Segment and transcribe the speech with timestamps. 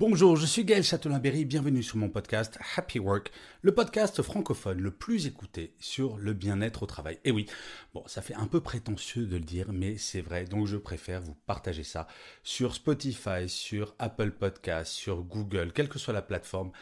[0.00, 4.90] Bonjour, je suis Gaël Châtelain-Berry, bienvenue sur mon podcast Happy Work, le podcast francophone le
[4.90, 7.18] plus écouté sur le bien-être au travail.
[7.26, 7.44] Et oui,
[7.92, 11.20] bon, ça fait un peu prétentieux de le dire, mais c'est vrai, donc je préfère
[11.20, 12.06] vous partager ça
[12.42, 16.72] sur Spotify, sur Apple Podcasts, sur Google, quelle que soit la plateforme.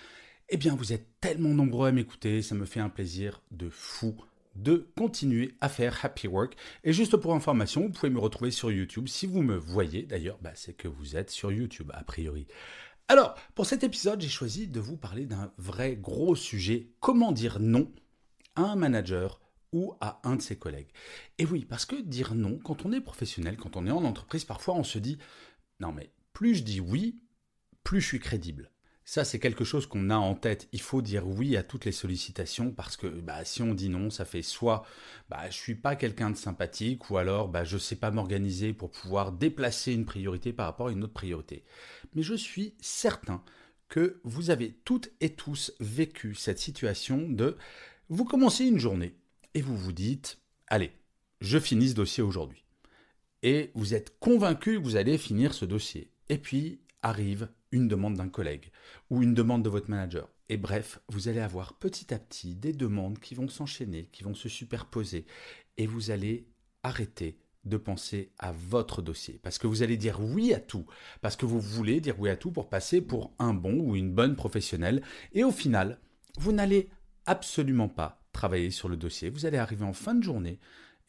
[0.49, 4.15] Eh bien, vous êtes tellement nombreux à m'écouter, ça me fait un plaisir de fou
[4.55, 6.57] de continuer à faire Happy Work.
[6.85, 9.09] Et juste pour information, vous pouvez me retrouver sur YouTube.
[9.09, 12.47] Si vous me voyez, d'ailleurs, bah, c'est que vous êtes sur YouTube, a priori.
[13.11, 17.59] Alors, pour cet épisode, j'ai choisi de vous parler d'un vrai gros sujet, comment dire
[17.59, 17.91] non
[18.55, 19.41] à un manager
[19.73, 20.91] ou à un de ses collègues?
[21.39, 24.45] Et oui, parce que dire non, quand on est professionnel, quand on est en entreprise,
[24.45, 25.17] parfois on se dit,
[25.81, 27.23] non mais plus je dis oui,
[27.83, 28.71] plus je suis crédible.
[29.11, 30.69] Ça, c'est quelque chose qu'on a en tête.
[30.73, 34.11] Il faut dire oui à toutes les sollicitations parce que bah, si on dit non,
[34.11, 34.85] ça fait soit
[35.31, 38.75] bah, je suis pas quelqu'un de sympathique ou alors bah, je ne sais pas m'organiser
[38.75, 41.65] pour pouvoir déplacer une priorité par rapport à une autre priorité.
[42.15, 43.43] Mais je suis certain
[43.89, 47.57] que vous avez toutes et tous vécu cette situation de
[48.11, 49.15] vous commencez une journée
[49.55, 50.93] et vous vous dites allez,
[51.41, 52.63] je finis ce dossier aujourd'hui.
[53.43, 56.11] Et vous êtes convaincu que vous allez finir ce dossier.
[56.29, 58.71] Et puis arrive une demande d'un collègue
[59.11, 60.29] ou une demande de votre manager.
[60.49, 64.35] Et bref, vous allez avoir petit à petit des demandes qui vont s'enchaîner, qui vont
[64.35, 65.27] se superposer,
[65.77, 66.47] et vous allez
[66.83, 69.39] arrêter de penser à votre dossier.
[69.43, 70.87] Parce que vous allez dire oui à tout.
[71.21, 74.15] Parce que vous voulez dire oui à tout pour passer pour un bon ou une
[74.15, 75.03] bonne professionnelle.
[75.33, 75.99] Et au final,
[76.39, 76.89] vous n'allez
[77.27, 79.29] absolument pas travailler sur le dossier.
[79.29, 80.59] Vous allez arriver en fin de journée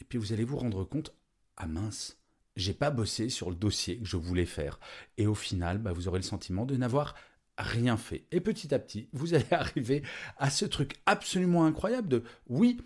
[0.02, 1.16] et puis vous allez vous rendre compte,
[1.58, 2.18] ah mince,
[2.60, 4.80] j'ai pas bossé sur le dossier que je voulais faire.
[5.18, 7.16] Et au final, bah, vous aurez le sentiment de n'avoir
[7.58, 8.26] rien fait.
[8.32, 10.04] Et petit à petit, vous allez arriver
[10.38, 12.82] à ce truc absolument incroyable de oui,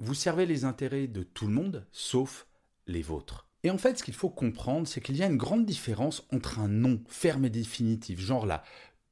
[0.00, 2.46] vous servez les intérêts de tout le monde, sauf
[2.86, 3.46] les vôtres.
[3.64, 6.60] Et en fait, ce qu'il faut comprendre, c'est qu'il y a une grande différence entre
[6.60, 8.62] un non ferme et définitif, genre la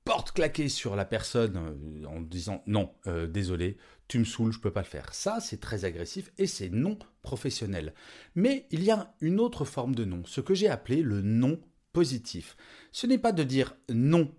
[0.06, 4.60] porte claquée sur la personne euh, en disant non, euh, désolé, tu me saoules, je
[4.60, 5.12] peux pas le faire.
[5.12, 7.92] Ça, c'est très agressif et c'est non professionnel.
[8.36, 11.60] Mais il y a une autre forme de non, ce que j'ai appelé le non
[11.92, 12.56] positif.
[12.92, 14.32] Ce n'est pas de dire non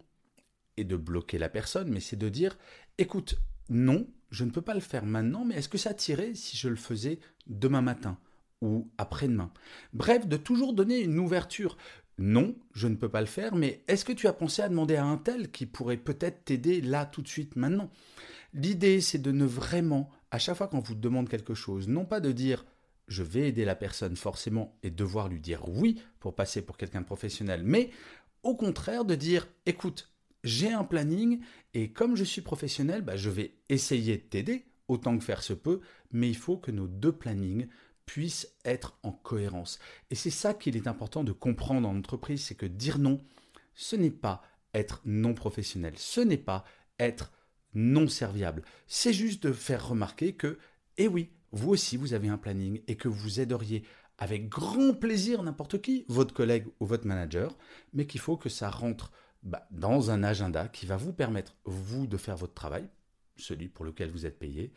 [0.78, 2.58] et de bloquer la personne, mais c'est de dire
[2.98, 3.36] écoute,
[3.68, 6.70] non, je ne peux pas le faire maintenant, mais est-ce que ça tirait si je
[6.70, 8.18] le faisais demain matin
[8.62, 9.52] ou après-demain?
[9.92, 11.78] Bref, de toujours donner une ouverture.
[12.18, 14.96] Non, je ne peux pas le faire, mais est-ce que tu as pensé à demander
[14.96, 17.92] à un tel qui pourrait peut-être t'aider là tout de suite maintenant?
[18.54, 22.20] L'idée, c'est de ne vraiment, à chaque fois qu'on vous demande quelque chose, non pas
[22.20, 22.66] de dire
[23.08, 27.02] je vais aider la personne forcément et devoir lui dire oui pour passer pour quelqu'un
[27.02, 27.92] de professionnel, mais
[28.44, 30.12] au contraire de dire écoute,
[30.44, 31.40] j'ai un planning
[31.74, 35.54] et comme je suis professionnel, bah, je vais essayer de t'aider autant que faire se
[35.54, 37.68] peut, mais il faut que nos deux plannings
[38.08, 39.78] puissent être en cohérence.
[40.10, 43.22] Et c'est ça qu'il est important de comprendre en entreprise, c'est que dire non,
[43.76, 44.42] ce n'est pas
[44.74, 46.66] être non professionnel, ce n'est pas
[46.98, 47.32] être
[47.76, 48.64] non serviable.
[48.88, 50.58] C'est juste de faire remarquer que,
[50.98, 53.84] eh oui, vous aussi vous avez un planning et que vous aideriez
[54.18, 57.56] avec grand plaisir n'importe qui, votre collègue ou votre manager,
[57.94, 59.12] mais qu'il faut que ça rentre
[59.44, 62.88] bah, dans un agenda qui va vous permettre, vous, de faire votre travail,
[63.36, 64.74] celui pour lequel vous êtes payé,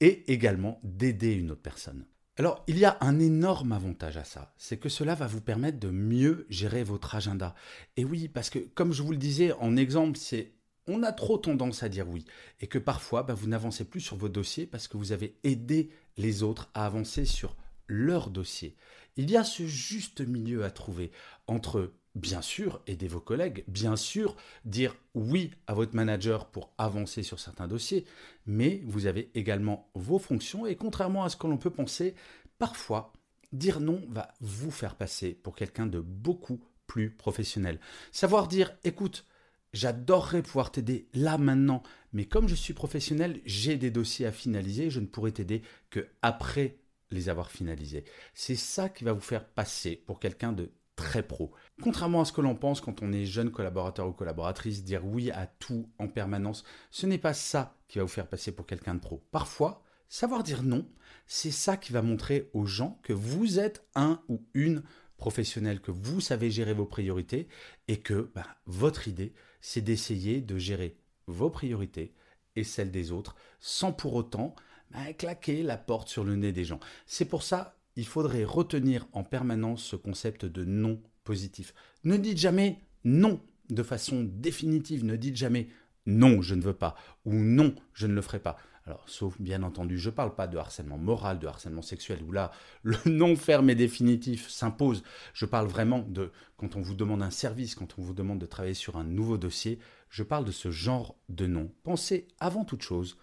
[0.00, 2.04] et également d'aider une autre personne.
[2.36, 5.78] Alors, il y a un énorme avantage à ça, c'est que cela va vous permettre
[5.78, 7.54] de mieux gérer votre agenda.
[7.96, 10.52] Et oui, parce que comme je vous le disais en exemple, c'est
[10.86, 12.24] on a trop tendance à dire oui
[12.60, 15.90] et que parfois bah, vous n'avancez plus sur vos dossiers parce que vous avez aidé
[16.16, 17.56] les autres à avancer sur
[17.86, 18.76] leur dossier.
[19.16, 21.12] Il y a ce juste milieu à trouver
[21.46, 27.22] entre bien sûr aider vos collègues, bien sûr dire oui à votre manager pour avancer
[27.22, 28.04] sur certains dossiers,
[28.46, 32.14] mais vous avez également vos fonctions et contrairement à ce que l'on peut penser,
[32.58, 33.12] parfois
[33.52, 37.80] dire non va vous faire passer pour quelqu'un de beaucoup plus professionnel.
[38.12, 39.26] Savoir dire écoute,
[39.74, 41.82] J'adorerais pouvoir t'aider là maintenant,
[42.12, 46.06] mais comme je suis professionnel, j'ai des dossiers à finaliser, je ne pourrai t'aider que
[46.22, 46.78] après
[47.10, 48.04] les avoir finalisés.
[48.34, 51.52] C'est ça qui va vous faire passer pour quelqu'un de très pro.
[51.82, 55.30] Contrairement à ce que l'on pense quand on est jeune collaborateur ou collaboratrice, dire oui
[55.30, 58.94] à tout en permanence, ce n'est pas ça qui va vous faire passer pour quelqu'un
[58.94, 59.22] de pro.
[59.30, 60.88] Parfois, savoir dire non,
[61.26, 64.82] c'est ça qui va montrer aux gens que vous êtes un ou une
[65.16, 67.48] professionnel, que vous savez gérer vos priorités
[67.88, 72.14] et que bah, votre idée, c'est d'essayer de gérer vos priorités
[72.56, 74.54] et celles des autres sans pour autant
[74.90, 76.80] bah, claquer la porte sur le nez des gens.
[77.06, 81.74] C'est pour ça, il faudrait retenir en permanence ce concept de non positif.
[82.04, 85.68] Ne dites jamais non de façon définitive, ne dites jamais
[86.06, 88.56] non, je ne veux pas ou non, je ne le ferai pas.
[88.86, 92.32] Alors, sauf bien entendu, je ne parle pas de harcèlement moral, de harcèlement sexuel, où
[92.32, 92.50] là,
[92.82, 95.02] le non ferme et définitif s'impose.
[95.32, 98.46] Je parle vraiment de quand on vous demande un service, quand on vous demande de
[98.46, 99.78] travailler sur un nouveau dossier,
[100.10, 101.72] je parle de ce genre de non.
[101.82, 103.16] Pensez avant toute chose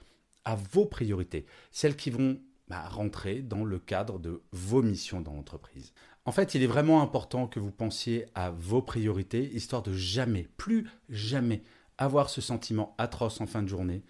[0.45, 2.41] à vos priorités, celles qui vont
[2.71, 5.91] bah, rentrer dans le cadre de vos missions dans l'entreprise.
[6.23, 10.47] En fait, il est vraiment important que vous pensiez à vos priorités, histoire de jamais,
[10.55, 11.63] plus jamais,
[11.97, 14.05] avoir ce sentiment atroce en fin de journée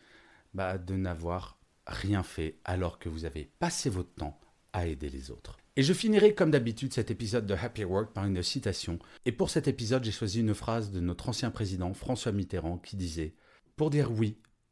[0.54, 4.40] bah, de n'avoir rien fait alors que vous avez passé votre temps
[4.74, 5.58] à aider les autres.
[5.76, 9.00] Et je finirai comme d'habitude cet épisode de Happy Work par une citation.
[9.26, 12.96] Et pour cet épisode, j'ai choisi une phrase de notre ancien président François Mitterrand qui
[12.96, 13.34] disait
[13.76, 14.38] Pour dire oui,